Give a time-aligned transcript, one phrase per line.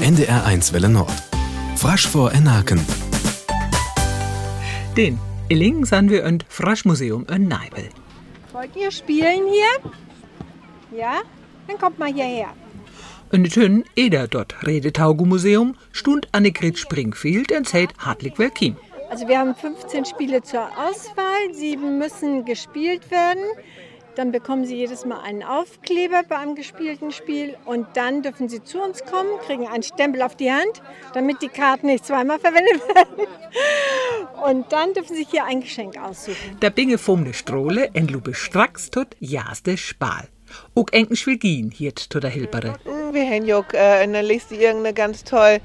[0.00, 1.12] NDR1 Welle Nord.
[1.76, 2.80] Frasch vor Enaken.
[4.96, 5.18] Den
[5.50, 7.90] Illingen sind wir ein Fraschmuseum in Neibel.
[8.52, 10.98] Wollt ihr spielen hier?
[10.98, 11.20] Ja?
[11.68, 12.48] Dann kommt mal hierher.
[13.30, 18.78] In Tünn Eder dort Redetaugu Museum stund Annegret Springfield und sagt hartlich willkommen.
[19.10, 21.52] Also wir haben 15 Spiele zur Auswahl.
[21.52, 23.44] Sieben müssen gespielt werden.
[24.16, 28.62] Dann bekommen Sie jedes Mal einen Aufkleber bei einem gespielten Spiel und dann dürfen Sie
[28.62, 30.82] zu uns kommen, kriegen einen Stempel auf die Hand,
[31.14, 33.26] damit die Karten nicht zweimal verwendet werden.
[34.44, 36.56] Und dann dürfen Sie hier ein Geschenk aussuchen.
[36.60, 40.28] Da binge de Strohle en Lube stracks tot jas de Spal.
[40.74, 42.74] Ook enken Schwilgin hiert to der Hilpere.
[43.14, 45.58] Ja auch äh, in der Liste irgendeine ganz toll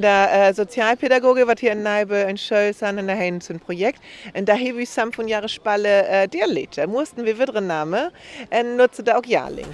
[0.00, 2.36] der äh, Sozialpädagoge, was hier in Neibe in
[2.72, 4.00] sind, in der Heim ein Projekt.
[4.34, 6.76] Und da habe ich sam von Jahre Spalle äh, der.
[6.76, 8.12] Da mussten wir wieder Name
[8.50, 9.66] und nutzen da auch Jahrling.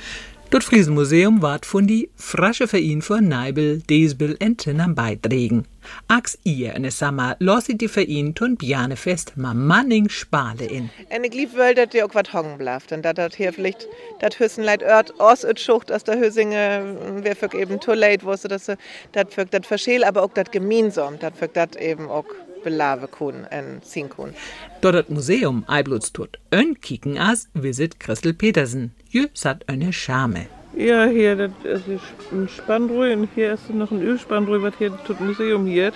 [0.51, 5.67] Dort Friesenmuseum ward von die frasche Verein für Neibel, Desbel und Tinnam beitragen.
[6.09, 10.89] Ax ihr in es Sommer lossi die Verein tun Bjanefest ma manning Spale in.
[11.15, 12.93] Und ich lieb will, dass ihr auch was hongen bleibt.
[12.93, 13.89] Und dass das hier vielleicht,
[14.21, 18.25] das Hüssen leid Ort aus et Schucht aus der Hüssinge, wer für eben too late
[18.25, 22.25] wusste, dass das für das verschäl, aber auch das gemeinsam, das für das eben auch
[22.63, 24.35] belave kun und ziehen kun.
[24.81, 28.93] Dort das Museum Eibluts tut ön kicken as visit Christel Petersen.
[29.11, 30.47] Jö sat eine Schame.
[30.77, 31.53] Ja, hier, das
[31.89, 35.95] ist ein Spandruhe und hier ist noch ein Ölspandruhe, was hier das Museum hier hat.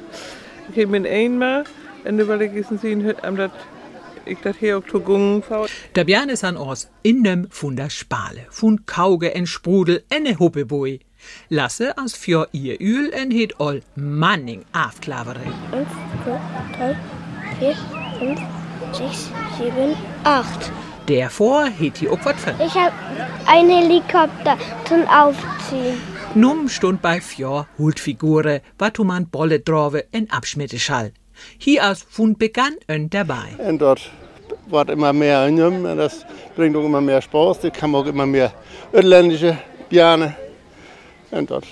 [0.71, 1.65] Ich habe mir einmal
[2.05, 3.53] und überlege sehen, am dat
[4.25, 5.67] ich das hier auch fahre.
[5.95, 11.01] Der Björn ist an Ors innem von der Spale, von Kauge en Sprudel ene Huppebui.
[11.49, 15.41] Lasse as für ihr Öl en het all Manning afklavere.
[15.73, 15.89] Eins,
[16.25, 16.41] zwei,
[16.77, 16.97] drei,
[17.59, 17.77] vier,
[18.19, 18.41] fünf,
[18.93, 20.71] sechs, sieben, acht.
[21.09, 22.37] Der vor het hier ook wat.
[22.59, 22.93] Ich habe
[23.47, 25.99] einen Helikopter zum Aufziehen.
[26.35, 31.13] Num stund bei vier Hultfigure, wat man Bolle drove en Abschmitteschall.
[31.59, 33.57] Hier as von begann ön dabei.
[33.59, 34.11] Und dort
[34.69, 36.25] wird immer mehr und Das
[36.57, 37.61] bringt auch immer mehr Spaß.
[37.61, 38.53] Da kann man auch immer mehr
[38.93, 39.59] ödländische
[39.89, 40.37] Bjane.
[41.33, 41.67] Und dort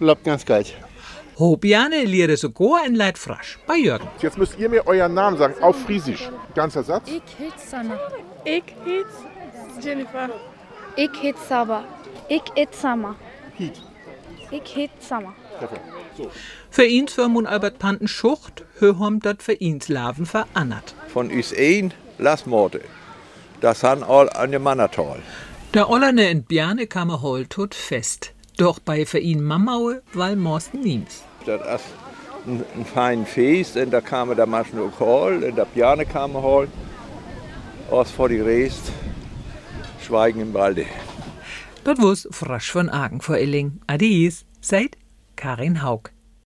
[0.00, 0.64] läuft ganz geil.
[1.38, 4.08] Hobiane lehre sogar ein Leid frasch bei Jürgen.
[4.22, 6.30] Jetzt müsst ihr mir euren Namen sagen, auf Friesisch.
[6.54, 7.08] Ganzer Satz.
[7.08, 7.98] Ich heet Sanna.
[8.44, 9.06] Ik heet
[9.82, 10.28] Jennifer.
[10.96, 11.84] Ich heet Saba.
[12.28, 13.16] Ich heet Sama.
[13.56, 13.76] Piet.
[14.50, 15.34] Ich heet Sama.
[16.16, 16.30] So.
[16.70, 20.94] Für ihn für mun Albert Panten Schucht, höhom dat für ihns Laven verannert.
[21.12, 22.80] von us een lasmorde.
[23.60, 25.18] Das han all an de Mannertal.
[25.74, 28.32] Der Ollerne in Bjane kam er hol tot fest.
[28.56, 31.22] Doch bei für ihn Mammaue, weil Morsten niems.
[31.44, 31.86] Das ist
[32.46, 36.34] ein, ein fein Fest, und da kam der Maschen auch hol, und der Piane kam
[36.34, 36.68] hol.
[37.90, 38.90] Aus vor die Rest,
[40.04, 40.86] Schweigen im Walde.
[41.84, 43.80] Dort wo's frasch von Argen vor Illing.
[43.86, 44.96] Adies, seid
[45.36, 46.10] Karin Haug.